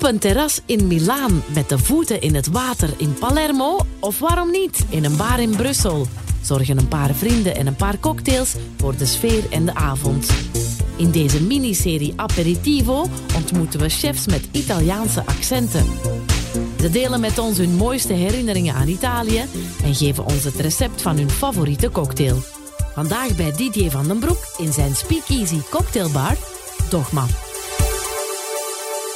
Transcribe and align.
Op 0.00 0.06
een 0.06 0.18
terras 0.18 0.60
in 0.66 0.86
Milaan 0.86 1.42
met 1.54 1.68
de 1.68 1.78
voeten 1.78 2.20
in 2.20 2.34
het 2.34 2.46
water 2.46 2.90
in 2.96 3.14
Palermo 3.14 3.78
of 3.98 4.18
waarom 4.18 4.50
niet 4.50 4.84
in 4.88 5.04
een 5.04 5.16
bar 5.16 5.40
in 5.40 5.56
Brussel. 5.56 6.06
Zorgen 6.42 6.78
een 6.78 6.88
paar 6.88 7.14
vrienden 7.14 7.56
en 7.56 7.66
een 7.66 7.76
paar 7.76 7.98
cocktails 7.98 8.54
voor 8.78 8.96
de 8.96 9.06
sfeer 9.06 9.50
en 9.50 9.64
de 9.64 9.74
avond. 9.74 10.30
In 10.96 11.10
deze 11.10 11.42
miniserie 11.42 12.12
Aperitivo 12.16 13.06
ontmoeten 13.36 13.80
we 13.80 13.88
chefs 13.88 14.26
met 14.26 14.48
Italiaanse 14.52 15.26
accenten. 15.26 15.86
Ze 16.78 16.90
delen 16.90 17.20
met 17.20 17.38
ons 17.38 17.58
hun 17.58 17.74
mooiste 17.74 18.12
herinneringen 18.12 18.74
aan 18.74 18.88
Italië 18.88 19.44
en 19.84 19.94
geven 19.94 20.24
ons 20.24 20.44
het 20.44 20.56
recept 20.56 21.02
van 21.02 21.16
hun 21.16 21.30
favoriete 21.30 21.90
cocktail. 21.90 22.36
Vandaag 22.94 23.36
bij 23.36 23.52
Didier 23.52 23.90
van 23.90 24.06
den 24.06 24.18
Broek 24.18 24.54
in 24.58 24.72
zijn 24.72 24.94
Speakeasy 24.94 25.58
Cocktailbar 25.70 26.36
Dogma. 26.88 27.49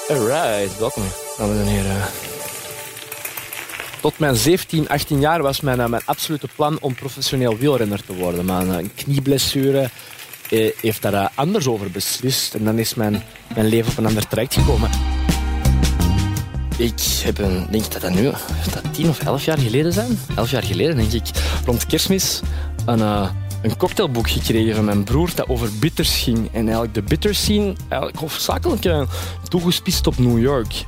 Alright, 0.09 0.79
welkom, 0.79 1.03
dames 1.39 1.59
en 1.59 1.67
heren. 1.67 2.03
Tot 4.01 4.19
mijn 4.19 4.37
17, 4.37 4.89
18 4.89 5.21
jaar 5.21 5.43
was 5.43 5.61
mijn, 5.61 5.81
eh, 5.81 5.87
mijn 5.87 6.03
absolute 6.05 6.49
plan 6.57 6.79
om 6.81 6.95
professioneel 6.95 7.57
wielrenner 7.57 8.05
te 8.05 8.15
worden. 8.15 8.45
Maar 8.45 8.67
een 8.67 8.95
knieblessure 8.95 9.91
eh, 10.51 10.71
heeft 10.81 11.03
daar 11.03 11.15
eh, 11.15 11.27
anders 11.35 11.67
over 11.67 11.91
beslist. 11.91 12.55
En 12.55 12.65
dan 12.65 12.79
is 12.79 12.95
mijn, 12.95 13.23
mijn 13.55 13.67
leven 13.67 13.91
op 13.91 13.99
een 13.99 14.07
ander 14.07 14.29
traject 14.29 14.55
gekomen. 14.55 14.91
Ik 16.79 17.01
heb 17.23 17.39
een, 17.39 17.67
denk 17.71 17.93
dat 17.93 18.03
dat 18.03 18.15
nu 18.15 18.31
dat 18.73 18.95
10 18.95 19.09
of 19.09 19.19
11 19.21 19.45
jaar 19.45 19.59
geleden 19.59 19.93
zijn. 19.93 20.19
11 20.37 20.51
jaar 20.51 20.65
geleden, 20.65 20.97
denk 20.97 21.13
ik, 21.13 21.27
rond 21.65 21.87
kerstmis 21.87 22.41
een, 22.87 23.29
een 23.65 23.77
cocktailboek 23.77 24.31
gekregen 24.31 24.75
van 24.75 24.85
mijn 24.85 25.05
broer 25.05 25.31
dat 25.35 25.49
over 25.49 25.69
bitters 25.79 26.17
ging. 26.17 26.49
En 26.53 26.63
eigenlijk 26.63 26.95
de 26.95 27.03
bitters 27.03 27.43
scene 27.43 27.75
eigenlijk 27.89 28.21
hoofdzakelijk 28.21 28.85
uh, 28.85 29.03
toegespitst 29.49 30.07
op 30.07 30.19
New 30.19 30.41
York. 30.41 30.85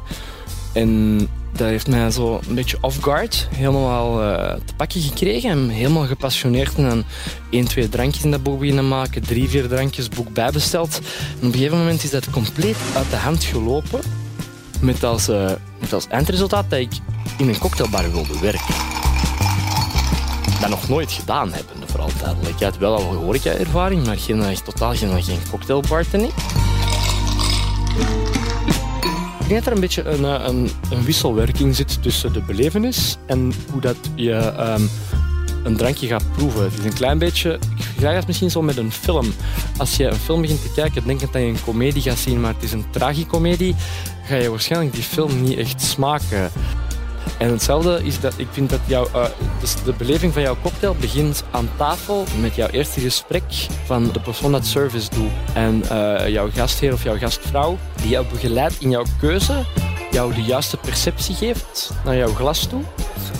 En 0.72 1.18
dat 1.52 1.68
heeft 1.68 1.88
mij 1.88 2.10
zo 2.10 2.40
een 2.48 2.54
beetje 2.54 2.76
off-guard 2.80 3.48
helemaal 3.54 4.22
uh, 4.22 4.52
te 4.64 4.74
pakken 4.76 5.00
gekregen. 5.00 5.50
En 5.50 5.68
helemaal 5.68 6.06
gepassioneerd 6.06 6.74
en 6.74 7.04
één, 7.50 7.68
twee 7.68 7.88
drankjes 7.88 8.24
in 8.24 8.30
dat 8.30 8.42
boek 8.42 8.58
beginnen 8.58 8.88
maken. 8.88 9.22
Drie, 9.22 9.48
vier 9.48 9.68
drankjes 9.68 10.08
boek 10.08 10.32
bijbesteld. 10.32 11.00
En 11.40 11.46
op 11.46 11.52
een 11.52 11.52
gegeven 11.52 11.78
moment 11.78 12.02
is 12.02 12.10
dat 12.10 12.30
compleet 12.30 12.76
uit 12.96 13.10
de 13.10 13.16
hand 13.16 13.44
gelopen. 13.44 14.00
Met 14.80 15.04
als, 15.04 15.28
uh, 15.28 15.50
met 15.80 15.92
als 15.92 16.06
eindresultaat 16.08 16.70
dat 16.70 16.78
ik 16.78 16.92
in 17.38 17.48
een 17.48 17.58
cocktailbar 17.58 18.12
wilde 18.12 18.38
werken. 18.40 18.74
Dat 20.60 20.70
nog 20.70 20.88
nooit 20.88 21.12
gedaan 21.12 21.52
hebben, 21.52 21.75
vooral 21.96 22.18
duidelijkheid. 22.22 22.78
Wel 22.78 22.94
al 22.96 23.14
horeca-ervaring, 23.14 24.06
maar 24.06 24.18
geen, 24.18 24.56
totaal 24.64 24.94
geen, 24.94 25.22
geen 25.22 25.38
cocktailbartending. 25.50 26.32
Ik 29.40 29.52
denk 29.52 29.64
dat 29.64 29.66
er 29.66 29.72
een 29.72 29.80
beetje 29.80 30.04
een, 30.04 30.24
een, 30.24 30.70
een, 30.90 31.04
wisselwerking 31.04 31.76
zit 31.76 32.02
tussen 32.02 32.32
de 32.32 32.40
belevenis 32.40 33.16
en 33.26 33.52
hoe 33.70 33.80
dat 33.80 33.96
je 34.14 34.32
um, 34.58 34.90
een 35.64 35.76
drankje 35.76 36.06
gaat 36.06 36.32
proeven. 36.32 36.62
Het 36.62 36.78
is 36.78 36.84
een 36.84 36.94
klein 36.94 37.18
beetje, 37.18 37.52
ik 37.76 37.82
vergelijk 37.82 38.16
het 38.16 38.26
misschien 38.26 38.50
zo 38.50 38.62
met 38.62 38.76
een 38.76 38.92
film. 38.92 39.32
Als 39.76 39.96
je 39.96 40.04
een 40.04 40.14
film 40.14 40.40
begint 40.40 40.62
te 40.62 40.72
kijken, 40.74 41.06
denk 41.06 41.20
je 41.20 41.28
dat 41.32 41.42
je 41.42 41.48
een 41.48 41.64
komedie 41.64 42.02
gaat 42.02 42.18
zien, 42.18 42.40
maar 42.40 42.54
het 42.54 42.62
is 42.62 42.72
een 42.72 42.90
tragicomedie, 42.90 43.74
ga 44.24 44.34
je 44.34 44.50
waarschijnlijk 44.50 44.92
die 44.92 45.02
film 45.02 45.42
niet 45.42 45.58
echt 45.58 45.82
smaken. 45.82 46.50
En 47.38 47.50
hetzelfde 47.50 48.00
is 48.02 48.20
dat 48.20 48.34
ik 48.36 48.46
vind 48.50 48.70
dat 48.70 48.80
jouw, 48.86 49.06
uh, 49.14 49.24
dus 49.60 49.74
de 49.84 49.92
beleving 49.92 50.32
van 50.32 50.42
jouw 50.42 50.56
cocktail 50.62 50.96
begint 51.00 51.44
aan 51.50 51.68
tafel 51.76 52.24
met 52.40 52.54
jouw 52.54 52.68
eerste 52.68 53.00
gesprek 53.00 53.66
van 53.84 54.10
de 54.12 54.20
persoon 54.20 54.52
dat 54.52 54.66
service 54.66 55.10
doet. 55.10 55.30
En 55.54 55.82
uh, 55.92 56.28
jouw 56.28 56.48
gastheer 56.54 56.92
of 56.92 57.02
jouw 57.02 57.18
gastvrouw 57.18 57.78
die 58.00 58.08
jou 58.08 58.26
begeleidt 58.32 58.80
in 58.80 58.90
jouw 58.90 59.04
keuze, 59.20 59.64
jou 60.10 60.34
de 60.34 60.42
juiste 60.42 60.76
perceptie 60.76 61.34
geeft 61.34 61.92
naar 62.04 62.16
jouw 62.16 62.34
glas 62.34 62.66
toe. 62.66 62.82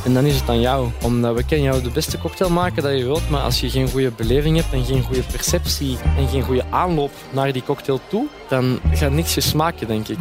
En 0.05 0.15
dan 0.15 0.25
is 0.25 0.41
het 0.41 0.49
aan 0.49 0.61
jou. 0.61 0.89
Omdat 1.03 1.35
we 1.35 1.45
kunnen 1.45 1.65
jou 1.65 1.83
de 1.83 1.91
beste 1.91 2.19
cocktail 2.19 2.51
maken 2.51 2.83
dat 2.83 2.99
je 2.99 3.05
wilt, 3.05 3.31
maar 3.31 3.41
als 3.41 3.61
je 3.61 3.71
geen 3.71 3.89
goede 3.89 4.11
beleving 4.11 4.57
hebt 4.57 4.73
en 4.73 4.85
geen 4.85 5.03
goede 5.03 5.23
perceptie 5.33 5.99
en 6.17 6.29
geen 6.29 6.43
goede 6.43 6.65
aanloop 6.71 7.13
naar 7.31 7.53
die 7.53 7.63
cocktail 7.63 8.01
toe, 8.09 8.27
dan 8.49 8.79
gaat 8.93 9.13
niks 9.13 9.35
je 9.35 9.41
smaken, 9.41 9.87
denk 9.87 10.09
ik. 10.09 10.19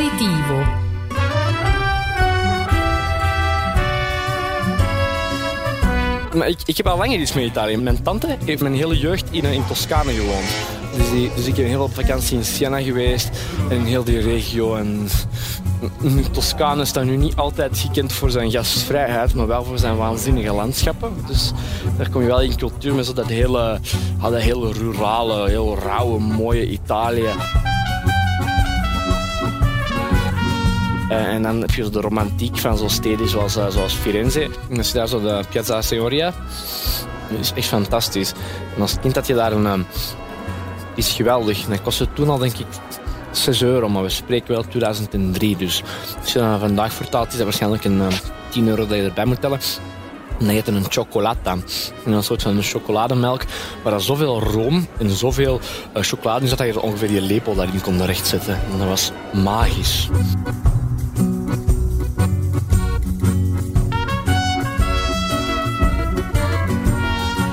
Aperitivo. 0.00 0.64
Maar 6.36 6.48
ik, 6.48 6.58
ik 6.64 6.76
heb 6.76 6.86
al 6.86 6.96
langer 6.96 7.18
iets 7.18 7.32
met 7.32 7.44
Italië. 7.44 7.76
Mijn 7.76 8.02
tante 8.02 8.36
heeft 8.44 8.62
mijn 8.62 8.74
hele 8.74 8.98
jeugd 8.98 9.24
in, 9.30 9.44
in 9.44 9.66
Toscane 9.66 10.12
gewoond. 10.12 10.46
Dus, 10.96 11.10
die, 11.10 11.30
dus 11.34 11.46
ik 11.46 11.54
ben 11.54 11.64
heel 11.64 11.82
op 11.82 11.94
vakantie 11.94 12.36
in 12.36 12.44
Siena 12.44 12.82
geweest. 12.82 13.30
En 13.70 13.76
in 13.76 13.84
heel 13.84 14.04
die 14.04 14.20
regio. 14.20 14.76
En 14.76 15.08
Toscane 16.32 16.84
staat 16.84 17.04
nu 17.04 17.16
niet 17.16 17.36
altijd 17.36 17.78
gekend 17.78 18.12
voor 18.12 18.30
zijn 18.30 18.50
gastvrijheid, 18.50 19.34
maar 19.34 19.46
wel 19.46 19.64
voor 19.64 19.78
zijn 19.78 19.96
waanzinnige 19.96 20.52
landschappen. 20.52 21.12
Dus 21.26 21.52
daar 21.96 22.10
kom 22.10 22.20
je 22.20 22.26
wel 22.26 22.40
in 22.40 22.56
cultuur 22.56 22.94
met 22.94 23.06
zo 23.06 23.12
dat 23.12 23.26
hele, 23.26 23.80
dat 24.20 24.34
hele 24.34 24.72
rurale, 24.72 25.48
heel 25.48 25.78
rauwe, 25.78 26.20
mooie 26.20 26.70
Italië. 26.70 27.28
En 31.10 31.42
dan 31.42 31.60
heb 31.60 31.70
je 31.70 31.90
de 31.90 32.00
romantiek 32.00 32.58
van 32.58 32.78
zo'n 32.78 32.90
steden 32.90 33.28
zoals, 33.28 33.52
zoals 33.52 33.94
Firenze. 33.94 34.48
En 34.70 34.76
als 34.76 34.88
je 34.88 34.94
daar 34.94 35.08
zo 35.08 35.20
de 35.20 35.44
Piazza 35.50 35.82
Signoria, 35.82 36.32
dat 37.30 37.40
is 37.40 37.52
echt 37.52 37.68
fantastisch. 37.68 38.32
En 38.74 38.82
als 38.82 38.96
kind 39.00 39.14
had 39.14 39.26
je 39.26 39.34
daar 39.34 39.52
een... 39.52 39.86
is 40.94 41.12
geweldig. 41.12 41.64
En 41.64 41.70
dat 41.70 41.82
kostte 41.82 42.12
toen 42.12 42.28
al, 42.28 42.38
denk 42.38 42.56
ik, 42.56 42.66
6 43.30 43.62
euro, 43.62 43.88
maar 43.88 44.02
we 44.02 44.08
spreken 44.08 44.52
wel 44.52 44.62
2003. 44.62 45.56
Dus 45.56 45.82
als 46.20 46.32
je 46.32 46.38
dat 46.38 46.60
vandaag 46.60 46.92
vertaalt, 46.92 47.28
is 47.28 47.34
dat 47.34 47.44
waarschijnlijk 47.44 47.84
een 47.84 48.02
10 48.48 48.68
euro 48.68 48.86
dat 48.86 48.96
je 48.96 49.04
erbij 49.04 49.24
moet 49.24 49.40
tellen. 49.40 49.60
En 50.38 50.46
heet 50.46 50.68
een 50.68 50.84
chocolata. 50.88 51.56
Een 52.04 52.22
soort 52.22 52.42
van 52.42 52.62
chocolademelk 52.62 53.44
waar 53.82 53.92
er 53.92 54.00
zoveel 54.00 54.40
room 54.40 54.86
en 54.98 55.10
zoveel 55.10 55.60
uh, 55.96 56.02
chocolade 56.02 56.44
in 56.44 56.56
dat 56.56 56.66
je 56.66 56.80
ongeveer 56.80 57.08
die 57.08 57.20
lepel 57.20 57.54
daarin 57.54 57.80
kon 57.80 58.04
rechtzetten. 58.04 58.54
En 58.54 58.78
dat 58.78 58.88
was 58.88 59.12
magisch. 59.32 60.08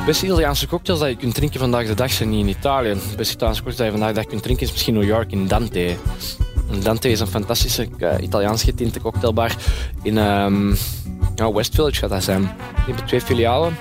Beste 0.07 0.25
Italiaanse 0.25 0.68
cocktails 0.68 1.00
dat 1.00 1.09
je 1.09 1.16
kunt 1.16 1.34
drinken 1.34 1.59
vandaag 1.59 1.88
de 1.88 1.94
dag 1.94 2.12
zijn 2.12 2.29
niet 2.29 2.40
in 2.40 2.47
Italië. 2.47 2.94
De 2.94 3.16
beste 3.16 3.34
Italiaanse 3.34 3.63
cocktails 3.63 3.75
dat 3.75 3.85
je 3.85 3.91
vandaag 3.91 4.09
de 4.09 4.16
dag 4.16 4.25
kunt 4.25 4.44
drinken 4.44 4.66
is 4.66 4.72
misschien 4.72 4.94
New 4.94 5.03
York 5.03 5.31
in 5.31 5.47
Dante. 5.47 5.95
Dante 6.84 7.09
is 7.09 7.19
een 7.19 7.28
fantastische 7.28 7.88
uh, 7.97 8.13
Italiaans 8.22 8.63
getinte 8.63 9.00
cocktailbar 9.00 9.56
in 10.01 10.18
um, 10.18 10.78
ja, 11.35 11.51
West 11.51 11.75
Village 11.75 11.95
gaat 11.95 12.09
dat 12.09 12.23
zijn. 12.23 12.41
Die 12.41 12.85
hebben 12.85 13.06
twee 13.06 13.22
filialen. 13.22 13.78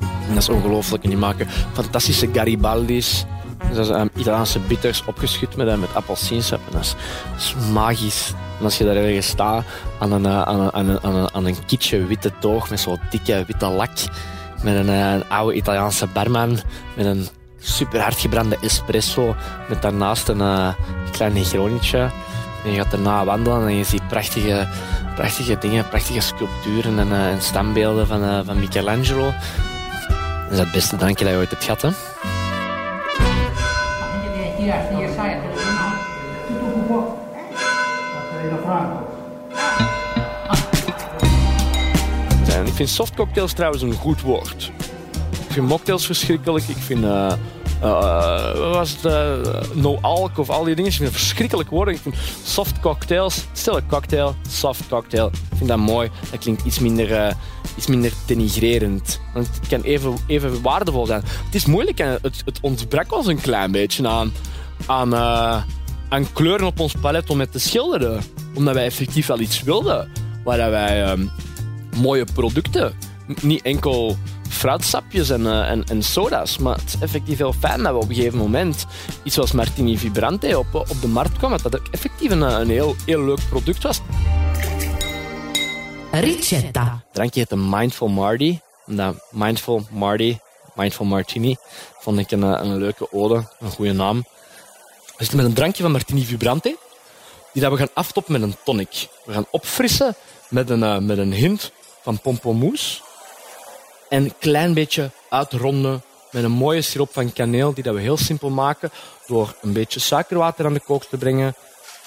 En 0.00 0.34
dat 0.34 0.42
is 0.42 0.48
ongelooflijk. 0.48 1.02
En 1.02 1.08
die 1.08 1.18
maken 1.18 1.48
fantastische 1.72 2.28
Garibaldi's. 2.32 3.24
Dat 3.72 3.78
is 3.78 3.88
um, 3.88 4.10
Italiaanse 4.16 4.58
bitters 4.58 5.04
opgeschud 5.06 5.56
met, 5.56 5.66
uh, 5.66 5.74
met. 5.74 5.88
En 6.30 6.60
dat 6.70 6.96
is, 7.36 7.54
magisch. 7.72 8.32
En 8.58 8.64
als 8.64 8.78
je 8.78 8.84
daar 8.84 8.96
ergens 8.96 9.26
staat 9.26 9.64
aan 9.98 10.12
een, 10.12 10.24
uh, 10.24 10.42
aan 10.42 10.60
een, 10.60 11.00
aan 11.02 11.28
een, 11.32 11.56
een, 11.90 12.06
witte 12.06 12.32
toog 12.38 12.70
met 12.70 12.80
zo'n 12.80 13.00
dikke 13.10 13.44
witte 13.46 13.66
lak 13.66 13.90
met 14.62 14.74
een, 14.74 15.28
oude 15.28 15.56
Italiaanse 15.56 16.06
barman, 16.06 16.58
met 16.96 17.06
een 17.06 17.28
super 17.58 18.00
hard 18.00 18.18
gebrande 18.18 18.56
espresso, 18.60 19.34
met 19.68 19.82
daarnaast 19.82 20.28
een 20.28 20.38
uh, 20.38 20.68
klein 21.10 21.32
negronietje. 21.32 22.10
En 22.64 22.70
je 22.72 22.78
gaat 22.78 22.90
daarna 22.90 23.24
wandelen 23.24 23.66
en 23.66 23.74
je 23.74 23.84
ziet 23.84 24.08
prachtige, 24.08 24.66
prachtige 25.14 25.58
dingen, 25.58 25.88
prachtige 25.88 26.20
sculpturen 26.20 26.98
en, 26.98 27.08
uh, 27.08 27.30
en 27.30 27.42
standbeelden 27.42 28.06
van, 28.06 28.24
uh, 28.24 28.40
van 28.44 28.58
Michelangelo. 28.58 29.32
Dat 30.44 30.52
is 30.52 30.58
het 30.58 30.72
beste 30.72 30.96
dankje 30.96 31.24
dat 31.24 31.32
je 31.32 31.38
ooit 31.38 31.50
hebt 31.50 31.64
gehad, 31.64 31.82
hè? 31.82 31.88
Ik 42.64 42.72
vind 42.72 42.88
softcocktails 42.88 43.52
trouwens 43.52 43.82
een 43.82 43.92
goed 43.92 44.20
woord. 44.20 44.70
Ik 45.46 45.52
vind 45.52 45.68
mocktails 45.68 46.06
verschrikkelijk. 46.06 46.68
Ik 46.68 46.76
vind... 46.76 47.04
Uh, 47.04 47.32
uh, 47.82 48.72
was 48.72 48.90
het? 48.90 49.04
Uh, 49.04 49.60
no 49.72 49.98
alk 50.00 50.38
of 50.38 50.50
al 50.50 50.64
die 50.64 50.74
dingen. 50.74 50.90
Ik 50.90 50.96
vind 50.96 51.08
het 51.08 51.18
verschrikkelijk 51.18 51.70
woorden. 51.70 51.94
Ik 51.94 52.00
vind 52.00 52.14
soft 52.44 52.80
cocktails. 52.80 53.44
Stel 53.52 53.76
een 53.76 53.86
cocktail, 53.86 54.34
soft 54.48 54.88
cocktail. 54.88 55.26
Ik 55.26 55.56
vind 55.56 55.68
dat 55.68 55.78
mooi. 55.78 56.10
Dat 56.30 56.40
klinkt 56.40 56.64
iets 56.64 56.78
minder, 56.78 57.36
iets 57.76 57.86
minder 57.86 58.12
denigrerend. 58.26 59.20
Want 59.34 59.46
het 59.46 59.68
kan 59.68 59.82
even, 59.82 60.14
even 60.26 60.62
waardevol 60.62 61.06
zijn. 61.06 61.22
Het 61.44 61.54
is 61.54 61.66
moeilijk 61.66 61.98
en 61.98 62.18
het, 62.22 62.42
het 62.44 62.58
ontbrak 62.60 63.12
ons 63.12 63.26
een 63.26 63.40
klein 63.40 63.72
beetje 63.72 64.08
aan, 64.08 64.32
aan, 64.86 65.14
aan 66.08 66.32
kleuren 66.32 66.66
op 66.66 66.80
ons 66.80 66.94
palet 67.00 67.30
om 67.30 67.36
met 67.36 67.52
te 67.52 67.58
schilderen. 67.58 68.22
Omdat 68.54 68.74
wij 68.74 68.84
effectief 68.84 69.26
wel 69.26 69.40
iets 69.40 69.62
wilden. 69.62 70.12
Waar 70.44 70.70
wij 70.70 71.16
mooie 71.96 72.24
producten. 72.34 72.94
Niet 73.40 73.62
enkel 73.62 74.16
fruitsapjes 74.48 75.30
en, 75.30 75.40
uh, 75.40 75.70
en, 75.70 75.84
en, 75.84 76.02
soda's, 76.02 76.58
maar 76.58 76.76
het 76.76 76.86
is 76.86 77.00
effectief 77.00 77.38
heel 77.38 77.52
fijn 77.52 77.82
dat 77.82 77.92
we 77.92 77.98
op 77.98 78.08
een 78.08 78.14
gegeven 78.14 78.38
moment 78.38 78.86
iets 79.22 79.34
zoals 79.34 79.52
Martini 79.52 79.98
Vibrante 79.98 80.58
op, 80.58 80.74
op 80.74 81.00
de 81.00 81.08
markt 81.08 81.38
kwam, 81.38 81.50
dat 81.50 81.62
dat 81.62 81.78
ook 81.78 81.86
effectief 81.90 82.30
een, 82.30 82.40
een 82.40 82.70
heel, 82.70 82.96
heel 83.06 83.24
leuk 83.24 83.40
product 83.48 83.82
was. 83.82 84.00
Ricetta. 86.10 87.04
drankje 87.12 87.40
heet 87.40 87.50
een 87.50 87.68
Mindful 87.68 88.08
Marty. 88.08 88.58
Dat 88.86 89.14
Mindful 89.30 89.86
Marty, 89.90 90.38
Mindful 90.74 91.06
Martini, 91.06 91.56
vond 91.98 92.18
ik 92.18 92.30
een, 92.30 92.42
een 92.42 92.76
leuke 92.76 93.12
ode, 93.12 93.48
een 93.60 93.70
goede 93.70 93.92
naam. 93.92 94.24
We 95.06 95.24
zitten 95.24 95.36
met 95.36 95.46
een 95.46 95.54
drankje 95.54 95.82
van 95.82 95.92
Martini 95.92 96.24
Vibrante, 96.24 96.76
die 97.52 97.62
dat 97.62 97.70
we 97.72 97.78
gaan 97.78 97.88
aftoppen 97.94 98.32
met 98.32 98.42
een 98.42 98.56
tonic. 98.64 99.08
We 99.24 99.32
gaan 99.32 99.46
opfrissen 99.50 100.14
met 100.48 100.70
een, 100.70 100.80
uh, 100.80 100.98
met 100.98 101.18
een 101.18 101.32
hint 101.32 101.72
van 102.06 102.20
pompoenmoes. 102.20 103.02
En 104.08 104.24
een 104.24 104.34
klein 104.38 104.74
beetje 104.74 105.10
uitronden 105.28 106.02
met 106.30 106.44
een 106.44 106.50
mooie 106.50 106.82
siroop 106.82 107.12
van 107.12 107.32
kaneel, 107.32 107.74
die 107.74 107.82
dat 107.82 107.94
we 107.94 108.00
heel 108.00 108.16
simpel 108.16 108.50
maken 108.50 108.90
door 109.26 109.54
een 109.62 109.72
beetje 109.72 110.00
suikerwater 110.00 110.64
aan 110.66 110.72
de 110.72 110.80
kook 110.80 111.04
te 111.04 111.16
brengen, 111.16 111.54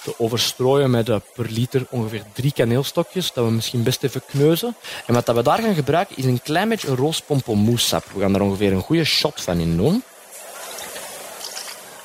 te 0.03 0.13
overstrooien 0.17 0.89
met 0.89 1.05
per 1.33 1.49
liter 1.49 1.85
ongeveer 1.89 2.23
drie 2.33 2.53
kaneelstokjes, 2.53 3.33
dat 3.33 3.45
we 3.45 3.51
misschien 3.51 3.83
best 3.83 4.03
even 4.03 4.21
kneuzen. 4.25 4.75
En 5.05 5.13
wat 5.13 5.27
we 5.27 5.43
daar 5.43 5.61
gaan 5.61 5.75
gebruiken 5.75 6.17
is 6.17 6.25
een 6.25 6.41
klein 6.41 6.69
beetje 6.69 6.95
roos 6.95 7.21
pompoenmoessap. 7.21 8.05
We 8.13 8.19
gaan 8.19 8.33
daar 8.33 8.41
ongeveer 8.41 8.71
een 8.71 8.81
goede 8.81 9.03
shot 9.03 9.41
van 9.41 9.59
in 9.59 9.77
doen. 9.77 10.03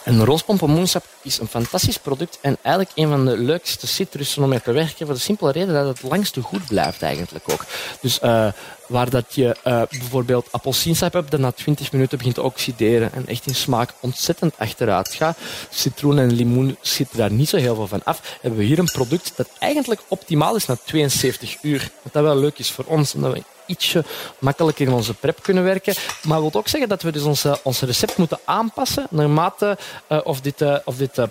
En 0.05 0.25
roospompoenmoensap 0.25 1.05
is 1.23 1.39
een 1.39 1.47
fantastisch 1.47 1.99
product 1.99 2.39
en 2.41 2.57
eigenlijk 2.63 2.97
een 2.99 3.09
van 3.09 3.25
de 3.25 3.39
leukste 3.39 3.87
citrussen 3.87 4.43
om 4.43 4.49
mee 4.49 4.61
te 4.61 4.73
werken 4.73 5.07
voor 5.07 5.15
de 5.15 5.21
simpele 5.21 5.53
reden 5.53 5.75
dat 5.75 5.87
het 5.87 6.11
langste 6.11 6.41
goed 6.41 6.67
blijft 6.67 7.03
eigenlijk 7.03 7.45
ook. 7.53 7.65
Dus 8.01 8.19
uh, 8.23 8.47
waar 8.87 9.11
dat 9.11 9.35
je 9.35 9.57
uh, 9.67 9.83
bijvoorbeeld 9.91 10.53
appelsiensap 10.53 11.13
hebt 11.13 11.31
dat 11.31 11.41
na 11.41 11.51
20 11.51 11.93
minuten 11.93 12.19
begint 12.19 12.35
te 12.35 12.43
oxideren 12.43 13.13
en 13.13 13.27
echt 13.27 13.47
in 13.47 13.55
smaak 13.55 13.95
ontzettend 14.01 14.55
achteruit 14.59 15.15
gaat. 15.15 15.39
Citroen 15.71 16.19
en 16.19 16.33
limoen 16.33 16.77
zitten 16.81 17.19
daar 17.19 17.33
niet 17.33 17.49
zo 17.49 17.57
heel 17.57 17.75
veel 17.75 17.87
van 17.87 18.05
af. 18.05 18.39
Hebben 18.41 18.61
we 18.61 18.67
hier 18.67 18.79
een 18.79 18.93
product 18.93 19.33
dat 19.37 19.49
eigenlijk 19.59 20.01
optimaal 20.09 20.57
is 20.57 20.67
na 20.67 20.77
72 20.85 21.57
uur. 21.63 21.91
Wat 22.03 22.13
dat 22.13 22.23
wel 22.23 22.39
leuk 22.39 22.59
is 22.59 22.71
voor 22.71 22.85
ons, 22.85 23.15
omdat 23.15 23.33
we 23.33 23.43
ietsje 23.67 24.05
makkelijker 24.39 24.87
in 24.87 24.93
onze 24.93 25.15
prep 25.15 25.43
kunnen 25.43 25.65
werken. 25.65 25.95
Maar 26.23 26.41
dat 26.41 26.51
wil 26.51 26.61
ook 26.61 26.69
zeggen 26.69 26.89
dat 26.89 27.03
we 27.03 27.13
dus 27.13 27.23
onze, 27.63 27.87
recept 27.87 28.17
moeten 28.17 28.39
aanpassen 28.45 29.07
naarmate 29.11 29.79
uh, 30.09 30.21
of 30.25 30.41
dit, 30.41 30.61
uh, 30.61 30.77
of 30.85 30.97
dit 30.97 31.19
uh, 31.19 31.25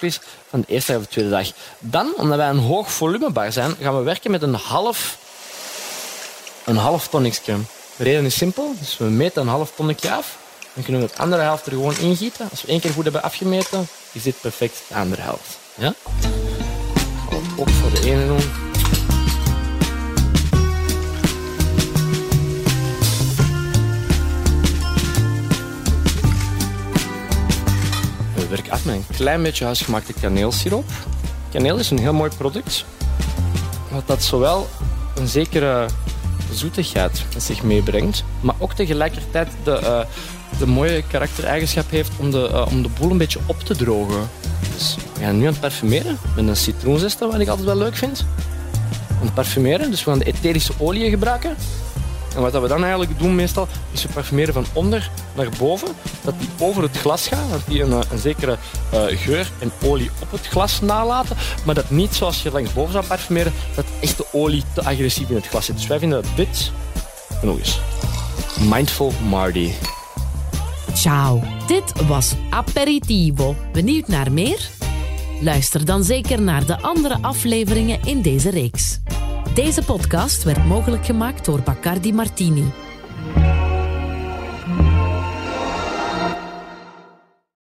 is 0.00 0.20
van 0.48 0.60
de 0.60 0.66
eerste 0.66 0.96
of 0.96 1.02
de 1.02 1.08
tweede 1.08 1.30
dag. 1.30 1.52
Dan, 1.78 2.12
omdat 2.16 2.36
wij 2.36 2.48
een 2.48 2.58
hoog 2.58 2.92
volumebar 2.92 3.52
zijn, 3.52 3.74
gaan 3.80 3.96
we 3.96 4.02
werken 4.02 4.30
met 4.30 4.42
een 4.42 4.54
half, 4.54 5.18
een 6.64 6.76
half. 6.76 7.08
De 7.08 7.56
reden 7.96 8.24
is 8.24 8.36
simpel, 8.36 8.74
dus 8.78 8.98
we 8.98 9.04
meten 9.04 9.42
een 9.42 9.48
half 9.48 9.72
tonnetje 9.74 10.12
af. 10.12 10.38
Dan 10.74 10.82
kunnen 10.82 11.02
we 11.02 11.08
het 11.08 11.18
andere 11.18 11.42
helft 11.42 11.66
er 11.66 11.72
gewoon 11.72 11.98
ingieten. 11.98 12.48
Als 12.50 12.62
we 12.62 12.68
één 12.68 12.80
keer 12.80 12.92
goed 12.92 13.04
hebben 13.04 13.22
afgemeten, 13.22 13.88
is 14.12 14.22
dit 14.22 14.40
perfect 14.40 14.82
de 14.88 14.94
andere 14.94 15.22
helft. 15.22 15.58
Ja? 15.74 15.94
Ook 17.56 17.70
voor 17.70 17.90
de 17.90 18.00
ene 18.10 18.26
doen. 18.26 18.69
Werk 28.50 28.68
af 28.68 28.84
met 28.84 28.94
een 28.94 29.04
klein 29.16 29.42
beetje 29.42 29.64
huisgemaakte 29.64 30.12
kaneelsiroop. 30.12 30.90
Kaneel 31.50 31.78
is 31.78 31.90
een 31.90 31.98
heel 31.98 32.12
mooi 32.12 32.30
product, 32.36 32.84
wat 33.90 34.06
dat 34.06 34.22
zowel 34.22 34.68
een 35.16 35.28
zekere 35.28 35.86
zoetigheid 36.52 37.24
met 37.34 37.42
zich 37.42 37.62
meebrengt, 37.62 38.24
maar 38.40 38.54
ook 38.58 38.72
tegelijkertijd 38.72 39.48
de, 39.64 39.80
uh, 39.82 40.00
de 40.58 40.66
mooie 40.66 41.02
karaktereigenschap 41.06 41.90
heeft 41.90 42.10
om 42.16 42.30
de, 42.30 42.48
uh, 42.52 42.66
om 42.70 42.82
de 42.82 42.88
boel 42.98 43.10
een 43.10 43.18
beetje 43.18 43.38
op 43.46 43.60
te 43.60 43.76
drogen. 43.76 44.28
Dus 44.74 44.96
we 45.14 45.20
gaan 45.20 45.38
nu 45.38 45.46
aan 45.46 45.52
het 45.52 45.60
parfumeren 45.60 46.18
met 46.36 46.48
een 46.48 46.56
citroenzester, 46.56 47.30
wat 47.30 47.40
ik 47.40 47.48
altijd 47.48 47.66
wel 47.66 47.76
leuk 47.76 47.96
vind. 47.96 48.26
Aan 49.10 49.26
het 49.26 49.34
parfumeren, 49.34 49.90
dus 49.90 50.04
we 50.04 50.10
gaan 50.10 50.18
de 50.18 50.24
etherische 50.24 50.72
olie 50.78 51.10
gebruiken. 51.10 51.56
En 52.34 52.40
wat 52.40 52.60
we 52.60 52.68
dan 52.68 52.82
eigenlijk 52.82 53.18
doen 53.18 53.34
meestal, 53.34 53.68
is 53.92 54.02
we 54.02 54.08
parfumeren 54.12 54.54
van 54.54 54.64
onder 54.72 55.10
naar 55.34 55.48
boven. 55.58 55.88
Dat 56.22 56.34
die 56.38 56.48
over 56.58 56.82
het 56.82 56.96
glas 56.96 57.28
gaat, 57.28 57.50
dat 57.50 57.60
die 57.66 57.82
een, 57.82 57.92
een 57.92 58.18
zekere 58.18 58.58
uh, 58.94 59.00
geur 59.18 59.50
en 59.58 59.72
olie 59.82 60.10
op 60.22 60.30
het 60.30 60.46
glas 60.46 60.80
nalaten. 60.80 61.36
Maar 61.64 61.74
dat 61.74 61.90
niet 61.90 62.14
zoals 62.14 62.42
je 62.42 62.50
langs 62.50 62.72
boven 62.72 62.92
zou 62.92 63.04
parfumeren, 63.04 63.52
dat 63.74 63.84
echt 64.00 64.16
de 64.16 64.26
olie 64.32 64.62
te 64.72 64.84
agressief 64.84 65.28
in 65.28 65.34
het 65.36 65.46
glas 65.46 65.64
zit. 65.64 65.76
Dus 65.76 65.86
wij 65.86 65.98
vinden 65.98 66.22
dat 66.22 66.30
dit, 66.36 66.72
nog 67.42 67.58
eens, 67.58 67.80
Mindful 68.58 69.12
Marty. 69.28 69.70
Ciao, 70.94 71.42
dit 71.66 72.06
was 72.06 72.34
Aperitivo. 72.50 73.56
Benieuwd 73.72 74.08
naar 74.08 74.32
meer? 74.32 74.68
Luister 75.40 75.84
dan 75.84 76.04
zeker 76.04 76.42
naar 76.42 76.66
de 76.66 76.80
andere 76.80 77.18
afleveringen 77.20 77.98
in 78.04 78.22
deze 78.22 78.50
reeks. 78.50 78.98
Deze 79.60 79.84
podcast 79.84 80.42
werd 80.42 80.64
mogelijk 80.64 81.06
gemaakt 81.06 81.44
door 81.44 81.60
Bacardi 81.62 82.12
Martini. 82.12 82.64